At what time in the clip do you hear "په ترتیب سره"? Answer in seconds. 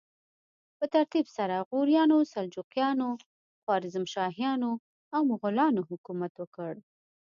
0.77-1.55